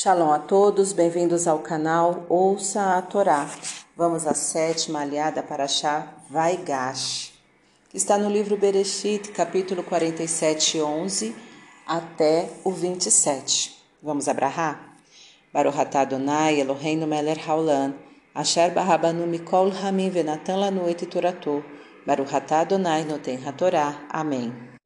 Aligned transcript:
Shalom 0.00 0.30
a 0.30 0.38
todos, 0.38 0.92
bem-vindos 0.92 1.48
ao 1.48 1.58
canal 1.58 2.24
Ouça 2.28 2.96
a 2.96 3.02
Torá. 3.02 3.50
Vamos 3.96 4.28
à 4.28 4.32
sétima 4.32 5.00
aliada 5.00 5.42
para 5.42 5.66
Shá 5.66 6.06
Vaigash, 6.30 7.32
que 7.90 7.96
está 7.96 8.16
no 8.16 8.30
livro 8.30 8.56
Bereshit, 8.56 9.32
capítulo 9.32 9.82
47, 9.82 10.80
11 10.80 11.34
até 11.84 12.48
o 12.62 12.70
27. 12.70 13.76
Vamos 14.00 14.28
abrahar? 14.28 14.94
Baruch 15.52 15.80
atah 15.80 16.02
Adonai 16.02 16.60
Eloheinu 16.60 17.04
melech 17.04 17.44
haolam, 17.48 17.92
asher 18.32 18.70
barabanu 18.70 19.26
mikol 19.26 19.72
hamim 19.82 20.10
venatan 20.10 20.60
lanu 20.60 20.88
et 20.88 21.04
toratou, 21.10 21.64
Baruch 22.06 22.32
atah 22.34 22.60
Adonai 22.60 23.02
noten 23.02 23.44
hatorá. 23.44 24.06
Amém. 24.08 24.77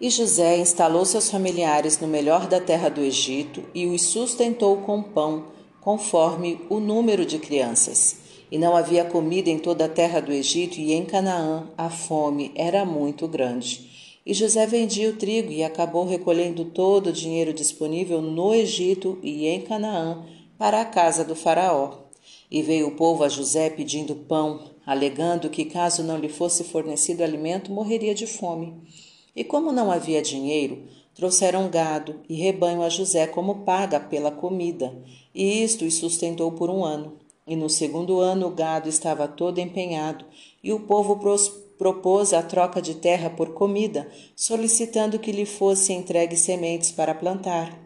E 0.00 0.08
José 0.08 0.56
instalou 0.56 1.04
seus 1.04 1.28
familiares 1.30 2.00
no 2.00 2.08
melhor 2.08 2.46
da 2.46 2.58
terra 2.58 2.88
do 2.88 3.02
Egito 3.02 3.62
e 3.74 3.86
os 3.86 4.00
sustentou 4.00 4.78
com 4.78 5.02
pão, 5.02 5.48
conforme 5.78 6.58
o 6.70 6.80
número 6.80 7.26
de 7.26 7.38
crianças. 7.38 8.16
E 8.50 8.56
não 8.56 8.74
havia 8.74 9.04
comida 9.04 9.50
em 9.50 9.58
toda 9.58 9.84
a 9.84 9.88
terra 9.90 10.18
do 10.18 10.32
Egito, 10.32 10.80
e 10.80 10.94
em 10.94 11.04
Canaã 11.04 11.68
a 11.76 11.90
fome 11.90 12.50
era 12.54 12.82
muito 12.82 13.28
grande. 13.28 13.90
E 14.24 14.32
José 14.32 14.66
vendia 14.66 15.10
o 15.10 15.16
trigo 15.16 15.52
e 15.52 15.62
acabou 15.62 16.06
recolhendo 16.06 16.64
todo 16.64 17.08
o 17.08 17.12
dinheiro 17.12 17.52
disponível 17.52 18.22
no 18.22 18.54
Egito 18.54 19.18
e 19.22 19.46
em 19.48 19.60
Canaã 19.60 20.24
para 20.56 20.80
a 20.80 20.84
casa 20.86 21.22
do 21.22 21.36
Faraó. 21.36 22.04
E 22.50 22.62
veio 22.62 22.88
o 22.88 22.96
povo 22.96 23.22
a 23.22 23.28
José 23.28 23.68
pedindo 23.68 24.16
pão, 24.16 24.62
alegando 24.86 25.50
que, 25.50 25.66
caso 25.66 26.02
não 26.02 26.16
lhe 26.16 26.30
fosse 26.30 26.64
fornecido 26.64 27.22
alimento, 27.22 27.70
morreria 27.70 28.14
de 28.14 28.26
fome. 28.26 28.82
E 29.34 29.44
como 29.44 29.70
não 29.70 29.90
havia 29.90 30.20
dinheiro, 30.20 30.82
trouxeram 31.14 31.68
gado 31.68 32.20
e 32.28 32.34
rebanho 32.34 32.82
a 32.82 32.88
José 32.88 33.26
como 33.26 33.56
paga 33.56 34.00
pela 34.00 34.30
comida, 34.30 34.92
e 35.34 35.62
isto 35.62 35.84
os 35.84 35.94
sustentou 35.94 36.52
por 36.52 36.70
um 36.70 36.84
ano. 36.84 37.18
E 37.46 37.56
no 37.56 37.68
segundo 37.68 38.20
ano 38.20 38.48
o 38.48 38.50
gado 38.50 38.88
estava 38.88 39.28
todo 39.28 39.58
empenhado, 39.58 40.24
e 40.62 40.72
o 40.72 40.80
povo 40.80 41.20
propôs 41.78 42.32
a 42.32 42.42
troca 42.42 42.80
de 42.80 42.94
terra 42.94 43.30
por 43.30 43.54
comida, 43.54 44.08
solicitando 44.34 45.18
que 45.18 45.32
lhe 45.32 45.46
fosse 45.46 45.92
entregue 45.92 46.36
sementes 46.36 46.90
para 46.90 47.14
plantar. 47.14 47.78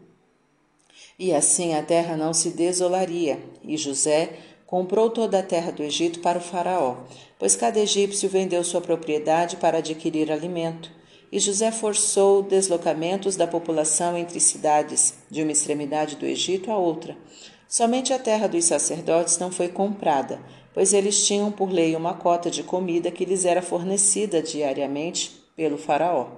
E 1.19 1.33
assim 1.33 1.75
a 1.75 1.83
terra 1.83 2.17
não 2.17 2.33
se 2.33 2.51
desolaria, 2.51 3.43
e 3.63 3.77
José 3.77 4.39
comprou 4.67 5.11
toda 5.11 5.39
a 5.39 5.43
terra 5.43 5.71
do 5.71 5.83
Egito 5.83 6.21
para 6.21 6.39
o 6.39 6.43
Faraó, 6.43 6.97
pois 7.39 7.55
cada 7.55 7.79
egípcio 7.79 8.29
vendeu 8.29 8.65
sua 8.65 8.81
propriedade 8.81 9.57
para 9.57 9.79
adquirir 9.79 10.33
alimento 10.33 10.91
e 11.35 11.41
José 11.41 11.73
forçou 11.73 12.45
deslocamentos 12.45 13.35
da 13.35 13.45
população 13.45 14.17
entre 14.17 14.39
cidades, 14.39 15.15
de 15.29 15.43
uma 15.43 15.51
extremidade 15.51 16.15
do 16.15 16.25
Egito 16.25 16.71
à 16.71 16.79
outra. 16.79 17.19
Somente 17.67 18.13
a 18.13 18.21
terra 18.21 18.47
dos 18.47 18.67
sacerdotes 18.67 19.37
não 19.39 19.51
foi 19.51 19.67
comprada, 19.67 20.41
pois 20.73 20.93
eles 20.93 21.27
tinham 21.27 21.51
por 21.51 21.73
lei 21.73 21.97
uma 21.97 22.15
cota 22.15 22.49
de 22.49 22.63
comida 22.63 23.11
que 23.11 23.25
lhes 23.25 23.45
era 23.45 23.61
fornecida 23.61 24.41
diariamente 24.41 25.33
pelo 25.57 25.77
Faraó. 25.77 26.29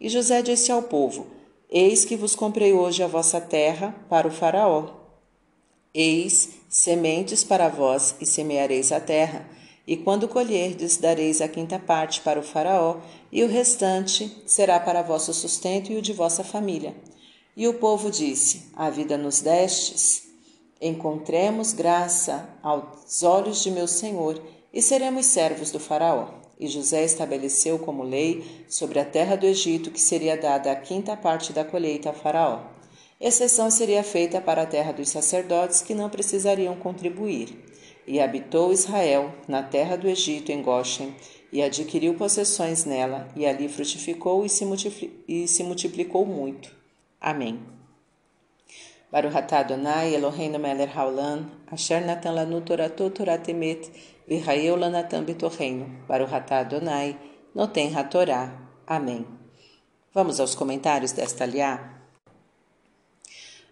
E 0.00 0.08
José 0.08 0.42
disse 0.42 0.72
ao 0.72 0.82
povo: 0.82 1.28
Eis 1.70 2.04
que 2.04 2.16
vos 2.16 2.34
comprei 2.34 2.72
hoje 2.72 3.04
a 3.04 3.06
vossa 3.06 3.40
terra 3.40 3.94
para 4.08 4.26
o 4.26 4.32
Faraó. 4.32 4.96
Eis 5.94 6.58
sementes 6.68 7.44
para 7.44 7.68
vós, 7.68 8.16
e 8.20 8.26
semeareis 8.26 8.90
a 8.90 8.98
terra 8.98 9.48
e 9.86 9.96
quando 9.96 10.28
colherdes, 10.28 10.96
dareis 10.96 11.40
a 11.40 11.48
quinta 11.48 11.78
parte 11.78 12.20
para 12.22 12.40
o 12.40 12.42
Faraó, 12.42 12.96
e 13.30 13.42
o 13.44 13.48
restante 13.48 14.42
será 14.46 14.80
para 14.80 15.02
vosso 15.02 15.34
sustento 15.34 15.92
e 15.92 15.96
o 15.96 16.02
de 16.02 16.12
vossa 16.12 16.42
família. 16.42 16.94
E 17.56 17.68
o 17.68 17.74
povo 17.74 18.10
disse: 18.10 18.70
A 18.74 18.88
vida 18.88 19.18
nos 19.18 19.40
destes, 19.42 20.22
encontremos 20.80 21.72
graça 21.72 22.48
aos 22.62 23.22
olhos 23.22 23.62
de 23.62 23.70
meu 23.70 23.86
senhor, 23.86 24.40
e 24.72 24.80
seremos 24.80 25.26
servos 25.26 25.70
do 25.70 25.78
Faraó. 25.78 26.28
E 26.58 26.66
José 26.66 27.04
estabeleceu 27.04 27.78
como 27.78 28.02
lei 28.02 28.64
sobre 28.68 28.98
a 28.98 29.04
terra 29.04 29.36
do 29.36 29.44
Egito 29.44 29.90
que 29.90 30.00
seria 30.00 30.36
dada 30.36 30.70
a 30.72 30.76
quinta 30.76 31.16
parte 31.16 31.52
da 31.52 31.64
colheita 31.64 32.08
ao 32.08 32.14
Faraó. 32.14 32.60
Exceção 33.20 33.70
seria 33.70 34.02
feita 34.02 34.40
para 34.40 34.62
a 34.62 34.66
terra 34.66 34.92
dos 34.92 35.08
sacerdotes 35.08 35.82
que 35.82 35.94
não 35.94 36.08
precisariam 36.08 36.76
contribuir. 36.76 37.73
E 38.06 38.20
habitou 38.20 38.72
Israel 38.72 39.32
na 39.48 39.62
terra 39.62 39.96
do 39.96 40.06
Egito, 40.08 40.52
em 40.52 40.62
Goshen, 40.62 41.14
e 41.52 41.62
adquiriu 41.62 42.14
possessões 42.14 42.84
nela, 42.84 43.28
e 43.36 43.46
ali 43.46 43.68
frutificou 43.68 44.44
e 44.44 44.48
se, 44.48 44.64
e 45.26 45.48
se 45.48 45.62
multiplicou 45.62 46.26
muito. 46.26 46.70
Amém. 47.20 47.60
Baruch 49.10 49.36
atah 49.36 49.60
Adonai 49.60 50.14
Eloheinu 50.14 50.58
melech 50.58 50.92
haolam, 50.96 51.48
asher 51.70 52.04
natan 52.04 52.34
lanu 52.34 52.60
toratot 52.60 53.14
torat 53.14 53.48
emet, 53.48 53.88
v'chayeu 54.28 54.76
lanatan 54.76 55.24
betorreino. 55.24 55.86
Baruch 56.08 56.34
atah 56.34 56.60
Adonai, 56.60 57.16
noten 57.54 57.94
hatorá. 57.96 58.50
Amém. 58.84 59.24
Vamos 60.12 60.40
aos 60.40 60.56
comentários 60.56 61.12
desta 61.12 61.44
aliá? 61.44 61.93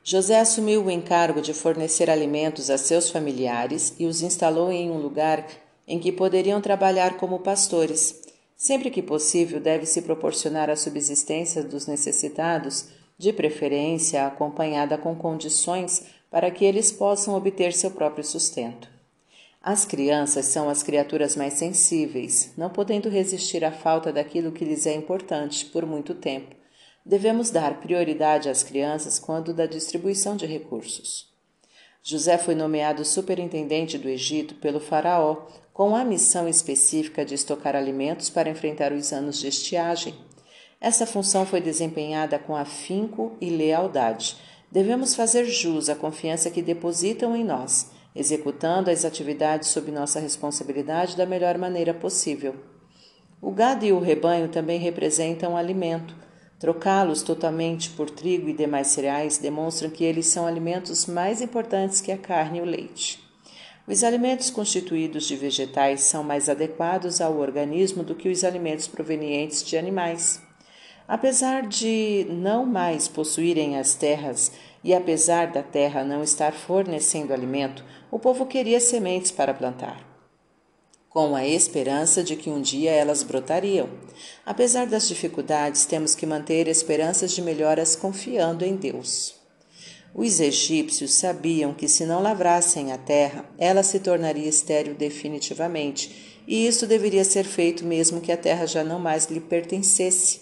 José 0.05 0.41
assumiu 0.41 0.85
o 0.85 0.91
encargo 0.91 1.41
de 1.41 1.55
fornecer 1.55 2.11
alimentos 2.11 2.71
a 2.71 2.77
seus 2.77 3.09
familiares 3.09 3.95
e 4.01 4.07
os 4.07 4.21
instalou 4.21 4.73
em 4.73 4.91
um 4.91 4.99
lugar 4.99 5.47
em 5.87 6.01
que 6.01 6.11
poderiam 6.11 6.61
trabalhar 6.61 7.17
como 7.17 7.39
pastores. 7.39 8.21
Sempre 8.57 8.91
que 8.91 9.01
possível, 9.01 9.61
deve-se 9.61 10.03
proporcionar 10.03 10.69
a 10.69 10.75
subsistência 10.75 11.63
dos 11.63 11.87
necessitados, 11.87 12.87
de 13.17 13.33
preferência 13.33 14.27
acompanhada 14.27 14.99
com 14.99 15.15
condições 15.15 16.03
para 16.29 16.51
que 16.51 16.65
eles 16.65 16.91
possam 16.91 17.37
obter 17.37 17.73
seu 17.73 17.93
próprio 17.93 18.25
sustento. 18.25 18.89
As 19.63 19.85
crianças 19.85 20.47
são 20.47 20.69
as 20.69 20.83
criaturas 20.83 21.37
mais 21.37 21.55
sensíveis, 21.55 22.53
não 22.57 22.71
podendo 22.71 23.09
resistir 23.09 23.65
à 23.65 23.71
falta 23.71 24.13
daquilo 24.13 24.51
que 24.51 24.65
lhes 24.65 24.85
é 24.85 24.95
importante 24.95 25.67
por 25.67 25.87
muito 25.87 26.13
tempo 26.13 26.62
devemos 27.05 27.51
dar 27.51 27.81
prioridade 27.81 28.49
às 28.49 28.63
crianças 28.63 29.19
quando 29.19 29.53
da 29.53 29.67
distribuição 29.67 30.37
de 30.37 30.47
recursos. 30.47 31.31
José 32.03 32.37
foi 32.37 32.55
nomeado 32.55 33.05
superintendente 33.05 33.97
do 33.99 34.09
Egito 34.09 34.55
pelo 34.57 34.81
Faraó, 34.81 35.47
com 35.73 35.95
a 35.95 36.05
missão 36.05 36.49
específica 36.49 37.25
de 37.25 37.35
estocar 37.35 37.75
alimentos 37.75 38.29
para 38.29 38.51
enfrentar 38.51 38.93
os 38.93 39.13
anos 39.13 39.39
de 39.39 39.49
estiagem. 39.49 40.15
Essa 40.81 41.07
função 41.07 41.47
foi 41.47 41.61
desempenhada 41.61 42.39
com 42.39 42.57
afinco 42.57 43.37
e 43.41 43.49
lealdade. 43.49 44.37
Devemos 44.71 45.15
fazer 45.15 45.45
jus 45.45 45.89
à 45.89 45.95
confiança 45.95 46.51
que 46.51 46.61
depositam 46.61 47.37
em 47.37 47.45
nós, 47.45 47.91
executando 48.15 48.91
as 48.91 49.05
atividades 49.05 49.69
sob 49.69 49.91
nossa 49.91 50.19
responsabilidade 50.19 51.17
da 51.17 51.25
melhor 51.25 51.57
maneira 51.57 51.95
possível. 51.95 52.57
O 53.41 53.51
gado 53.51 53.85
e 53.85 53.93
o 53.93 54.01
rebanho 54.01 54.49
também 54.49 54.79
representam 54.79 55.57
alimento 55.57 56.15
Trocá-los 56.63 57.25
totalmente 57.25 57.91
por 57.91 58.09
trigo 58.09 58.49
e 58.49 58.53
demais 58.53 58.87
cereais 58.87 59.37
demonstra 59.37 59.91
que 59.91 60.05
eles 60.05 60.27
são 60.27 60.47
alimentos 60.47 61.07
mais 61.07 61.43
importantes 61.43 62.01
que 62.01 62.13
a 62.13 62.17
carne 62.17 62.61
e 62.61 62.63
o 62.63 62.65
leite. 62.65 63.19
Os 63.85 64.05
alimentos 64.05 64.49
constituídos 64.49 65.27
de 65.27 65.35
vegetais 65.35 66.03
são 66.03 66.23
mais 66.23 66.49
adequados 66.49 67.21
ao 67.21 67.37
organismo 67.37 68.05
do 68.05 68.15
que 68.15 68.29
os 68.29 68.45
alimentos 68.45 68.87
provenientes 68.87 69.65
de 69.65 69.77
animais. 69.77 70.41
Apesar 71.09 71.67
de 71.67 72.29
não 72.31 72.65
mais 72.65 73.09
possuírem 73.09 73.77
as 73.77 73.97
terras 73.97 74.53
e 74.85 74.95
apesar 74.95 75.51
da 75.51 75.65
terra 75.65 76.05
não 76.05 76.23
estar 76.23 76.53
fornecendo 76.53 77.33
alimento, 77.33 77.85
o 78.09 78.21
povo 78.21 78.47
queria 78.47 78.79
sementes 78.79 79.33
para 79.33 79.53
plantar 79.53 80.12
com 81.13 81.37
a 81.37 81.47
esperança 81.47 82.25
de 82.25 82.37
que 82.37 82.49
um 82.49 82.61
dia 82.63 82.91
elas 82.91 83.23
brotariam. 83.23 83.89
Apesar 84.47 84.87
das 84.87 85.07
dificuldades, 85.07 85.85
temos 85.85 86.15
que 86.15 86.25
manter 86.25 86.67
esperanças 86.69 87.33
de 87.33 87.43
melhoras 87.43 87.95
confiando 87.95 88.65
em 88.65 88.77
Deus. 88.77 89.35
Os 90.15 90.41
egípcios 90.41 91.13
sabiam 91.13 91.75
que 91.75 91.87
se 91.87 92.07
não 92.07 92.23
lavrassem 92.23 92.93
a 92.93 92.99
terra, 92.99 93.45
ela 93.59 93.83
se 93.83 94.01
tornaria 94.01 94.49
estéril 94.49 94.95
definitivamente, 94.95 96.43
e 96.47 96.67
isso 96.67 96.87
deveria 96.87 97.25
ser 97.25 97.45
feito 97.45 97.85
mesmo 97.85 98.21
que 98.21 98.33
a 98.33 98.37
terra 98.37 98.67
já 98.67 98.83
não 98.83 98.99
mais 98.99 99.27
lhe 99.27 99.41
pertencesse, 99.41 100.41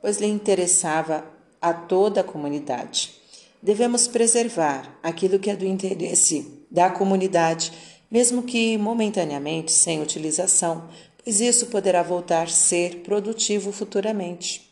pois 0.00 0.18
lhe 0.18 0.26
interessava 0.26 1.24
a 1.60 1.72
toda 1.72 2.20
a 2.20 2.24
comunidade. 2.24 3.12
Devemos 3.62 4.08
preservar 4.08 4.98
aquilo 5.00 5.38
que 5.38 5.48
é 5.48 5.54
do 5.54 5.64
interesse 5.64 6.66
da 6.68 6.90
comunidade 6.90 7.72
mesmo 8.12 8.42
que 8.42 8.76
momentaneamente 8.76 9.72
sem 9.72 10.02
utilização, 10.02 10.86
pois 11.24 11.40
isso 11.40 11.68
poderá 11.68 12.02
voltar 12.02 12.42
a 12.42 12.46
ser 12.46 12.96
produtivo 12.96 13.72
futuramente. 13.72 14.70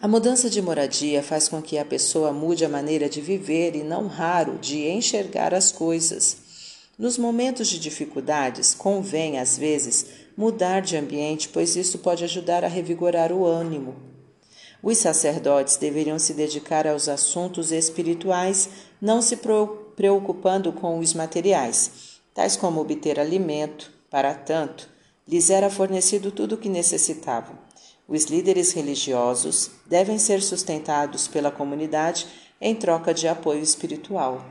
A 0.00 0.08
mudança 0.08 0.48
de 0.48 0.62
moradia 0.62 1.22
faz 1.22 1.48
com 1.48 1.60
que 1.60 1.76
a 1.76 1.84
pessoa 1.84 2.32
mude 2.32 2.64
a 2.64 2.68
maneira 2.68 3.10
de 3.10 3.20
viver 3.20 3.76
e, 3.76 3.82
não 3.82 4.06
raro, 4.06 4.58
de 4.58 4.88
enxergar 4.88 5.52
as 5.52 5.70
coisas. 5.70 6.38
Nos 6.98 7.18
momentos 7.18 7.68
de 7.68 7.78
dificuldades, 7.78 8.72
convém, 8.72 9.38
às 9.38 9.58
vezes, 9.58 10.06
mudar 10.34 10.80
de 10.80 10.96
ambiente, 10.96 11.50
pois 11.50 11.76
isso 11.76 11.98
pode 11.98 12.24
ajudar 12.24 12.64
a 12.64 12.68
revigorar 12.68 13.32
o 13.32 13.44
ânimo. 13.44 13.96
Os 14.82 14.96
sacerdotes 14.96 15.76
deveriam 15.76 16.18
se 16.18 16.32
dedicar 16.32 16.86
aos 16.86 17.06
assuntos 17.06 17.70
espirituais, 17.70 18.70
não 19.00 19.20
se 19.20 19.38
preocupando 19.96 20.72
com 20.72 20.98
os 20.98 21.14
materiais, 21.14 22.13
tais 22.34 22.56
como 22.56 22.80
obter 22.80 23.18
alimento. 23.18 23.92
Para 24.10 24.34
tanto, 24.34 24.88
lhes 25.26 25.48
era 25.48 25.70
fornecido 25.70 26.30
tudo 26.30 26.56
o 26.56 26.58
que 26.58 26.68
necessitavam. 26.68 27.58
Os 28.06 28.24
líderes 28.24 28.72
religiosos 28.72 29.70
devem 29.86 30.18
ser 30.18 30.42
sustentados 30.42 31.26
pela 31.26 31.50
comunidade 31.50 32.26
em 32.60 32.74
troca 32.74 33.14
de 33.14 33.26
apoio 33.26 33.62
espiritual. 33.62 34.44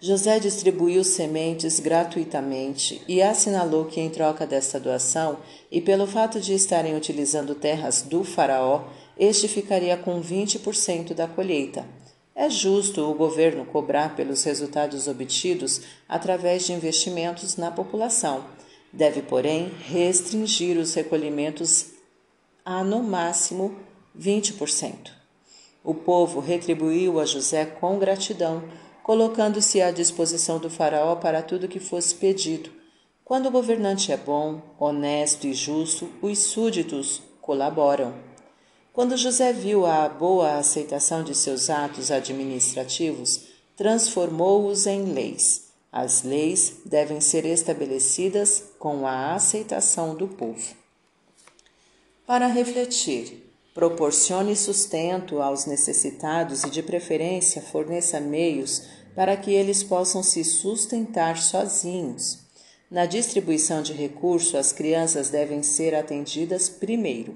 José 0.00 0.40
distribuiu 0.40 1.04
sementes 1.04 1.78
gratuitamente 1.78 3.00
e 3.06 3.22
assinalou 3.22 3.84
que, 3.84 4.00
em 4.00 4.10
troca 4.10 4.44
desta 4.44 4.80
doação, 4.80 5.38
e 5.70 5.80
pelo 5.80 6.08
fato 6.08 6.40
de 6.40 6.54
estarem 6.54 6.96
utilizando 6.96 7.54
terras 7.54 8.02
do 8.02 8.24
Faraó, 8.24 8.84
este 9.16 9.46
ficaria 9.46 9.96
com 9.96 10.20
20% 10.20 11.14
da 11.14 11.28
colheita. 11.28 11.86
É 12.34 12.48
justo 12.48 13.02
o 13.02 13.14
governo 13.14 13.64
cobrar 13.64 14.16
pelos 14.16 14.42
resultados 14.44 15.06
obtidos 15.06 15.82
através 16.08 16.64
de 16.64 16.72
investimentos 16.72 17.56
na 17.56 17.70
população. 17.70 18.44
Deve, 18.92 19.22
porém, 19.22 19.70
restringir 19.86 20.78
os 20.78 20.94
recolhimentos 20.94 21.92
a, 22.64 22.82
no 22.82 23.02
máximo, 23.02 23.76
20%. 24.18 25.10
O 25.84 25.94
povo 25.94 26.40
retribuiu 26.40 27.18
a 27.18 27.24
José 27.24 27.64
com 27.66 27.98
gratidão 27.98 28.62
colocando-se 29.02 29.80
à 29.82 29.90
disposição 29.90 30.58
do 30.58 30.70
Faraó 30.70 31.16
para 31.16 31.42
tudo 31.42 31.68
que 31.68 31.80
fosse 31.80 32.14
pedido. 32.14 32.70
Quando 33.24 33.46
o 33.46 33.50
governante 33.50 34.12
é 34.12 34.16
bom, 34.16 34.60
honesto 34.78 35.46
e 35.46 35.54
justo, 35.54 36.08
os 36.20 36.38
súditos 36.38 37.22
colaboram. 37.40 38.14
Quando 38.92 39.16
José 39.16 39.52
viu 39.52 39.86
a 39.86 40.08
boa 40.08 40.58
aceitação 40.58 41.24
de 41.24 41.34
seus 41.34 41.70
atos 41.70 42.10
administrativos, 42.10 43.44
transformou-os 43.76 44.86
em 44.86 45.12
leis. 45.12 45.68
As 45.90 46.22
leis 46.22 46.80
devem 46.84 47.20
ser 47.20 47.44
estabelecidas 47.44 48.64
com 48.78 49.06
a 49.06 49.34
aceitação 49.34 50.14
do 50.14 50.28
povo. 50.28 50.74
Para 52.26 52.46
refletir, 52.46 53.42
Proporcione 53.74 54.54
sustento 54.54 55.40
aos 55.40 55.64
necessitados 55.64 56.62
e, 56.62 56.68
de 56.68 56.82
preferência, 56.82 57.62
forneça 57.62 58.20
meios 58.20 58.82
para 59.14 59.34
que 59.34 59.50
eles 59.50 59.82
possam 59.82 60.22
se 60.22 60.44
sustentar 60.44 61.38
sozinhos. 61.38 62.40
Na 62.90 63.06
distribuição 63.06 63.82
de 63.82 63.94
recursos, 63.94 64.54
as 64.54 64.72
crianças 64.72 65.30
devem 65.30 65.62
ser 65.62 65.94
atendidas 65.94 66.68
primeiro. 66.68 67.34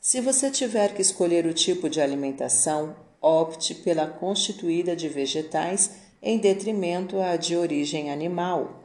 Se 0.00 0.20
você 0.20 0.50
tiver 0.50 0.94
que 0.94 1.02
escolher 1.02 1.46
o 1.46 1.52
tipo 1.52 1.88
de 1.88 2.00
alimentação, 2.00 2.96
opte 3.20 3.74
pela 3.74 4.06
constituída 4.06 4.96
de 4.96 5.08
vegetais 5.08 5.90
em 6.22 6.38
detrimento 6.38 7.20
à 7.20 7.36
de 7.36 7.56
origem 7.56 8.10
animal. 8.10 8.82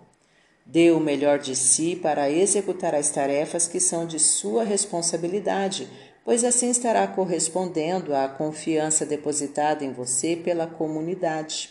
Dê 0.65 0.91
o 0.91 0.99
melhor 0.99 1.39
de 1.39 1.55
si 1.55 1.95
para 1.95 2.29
executar 2.29 2.93
as 2.93 3.09
tarefas 3.09 3.67
que 3.67 3.79
são 3.79 4.05
de 4.05 4.19
sua 4.19 4.63
responsabilidade 4.63 5.87
pois 6.25 6.43
assim 6.43 6.71
estará 6.71 7.07
correspondendo 7.07 8.15
à 8.15 8.27
confiança 8.27 9.05
depositada 9.05 9.85
em 9.85 9.93
você 9.93 10.35
pela 10.35 10.65
comunidade. 10.65 11.69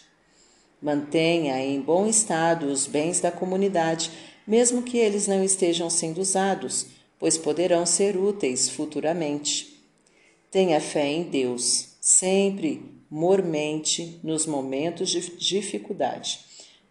Mantenha 0.81 1.58
em 1.58 1.81
bom 1.81 2.06
estado 2.06 2.67
os 2.67 2.87
bens 2.87 3.20
da 3.20 3.32
comunidade, 3.32 4.12
mesmo 4.46 4.82
que 4.82 4.96
eles 4.96 5.26
não 5.26 5.43
estejam 5.43 5.91
sendo 5.91 6.20
usados, 6.20 6.87
pois 7.25 7.38
poderão 7.38 7.87
ser 7.87 8.19
úteis 8.19 8.69
futuramente. 8.69 9.82
Tenha 10.50 10.79
fé 10.79 11.06
em 11.06 11.23
Deus, 11.23 11.97
sempre 11.99 12.82
mormente 13.09 14.21
nos 14.23 14.44
momentos 14.44 15.09
de 15.09 15.21
dificuldade, 15.38 16.41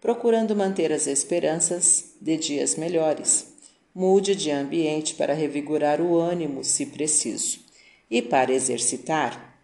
procurando 0.00 0.56
manter 0.56 0.92
as 0.92 1.06
esperanças 1.06 2.16
de 2.20 2.36
dias 2.36 2.74
melhores. 2.74 3.54
Mude 3.94 4.34
de 4.34 4.50
ambiente 4.50 5.14
para 5.14 5.34
revigorar 5.34 6.00
o 6.00 6.18
ânimo, 6.18 6.64
se 6.64 6.86
preciso. 6.86 7.60
E 8.10 8.20
para 8.20 8.52
exercitar, 8.52 9.56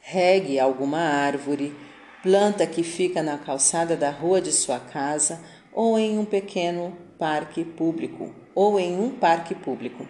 regue 0.00 0.58
alguma 0.58 0.98
árvore, 0.98 1.72
planta 2.20 2.66
que 2.66 2.82
fica 2.82 3.22
na 3.22 3.38
calçada 3.38 3.96
da 3.96 4.10
rua 4.10 4.40
de 4.40 4.50
sua 4.50 4.80
casa 4.80 5.40
ou 5.72 5.96
em 5.96 6.18
um 6.18 6.24
pequeno 6.24 6.98
parque 7.18 7.64
público 7.64 8.32
ou 8.54 8.78
em 8.78 8.98
um 8.98 9.10
parque 9.10 9.54
público. 9.54 10.06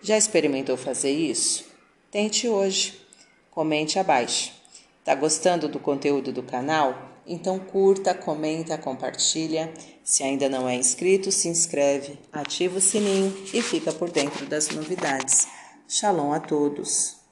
Já 0.00 0.16
experimentou 0.16 0.76
fazer 0.76 1.10
isso? 1.10 1.64
Tente 2.10 2.48
hoje. 2.48 3.00
Comente 3.50 3.98
abaixo. 3.98 4.52
Tá 5.04 5.14
gostando 5.14 5.68
do 5.68 5.78
conteúdo 5.78 6.32
do 6.32 6.42
canal? 6.42 7.12
Então 7.26 7.58
curta, 7.58 8.14
comenta, 8.14 8.76
compartilha. 8.76 9.72
Se 10.02 10.22
ainda 10.22 10.48
não 10.48 10.68
é 10.68 10.74
inscrito, 10.74 11.32
se 11.32 11.48
inscreve, 11.48 12.18
ativa 12.32 12.78
o 12.78 12.80
sininho 12.80 13.34
e 13.52 13.62
fica 13.62 13.92
por 13.92 14.10
dentro 14.10 14.46
das 14.46 14.68
novidades. 14.68 15.46
Shalom 15.88 16.32
a 16.32 16.40
todos. 16.40 17.23